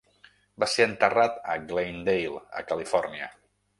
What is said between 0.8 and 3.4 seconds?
enterrat a Glendale, a Califòrnia.